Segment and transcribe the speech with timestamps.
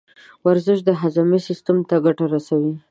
[0.47, 2.73] ورزش د هاضمې سیستم ته ګټه رسوي.